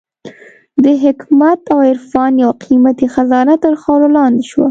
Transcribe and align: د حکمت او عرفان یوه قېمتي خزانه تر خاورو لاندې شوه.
د 0.83 0.85
حکمت 1.03 1.59
او 1.73 1.79
عرفان 1.89 2.31
یوه 2.43 2.55
قېمتي 2.63 3.07
خزانه 3.13 3.55
تر 3.63 3.73
خاورو 3.81 4.07
لاندې 4.17 4.43
شوه. 4.49 4.59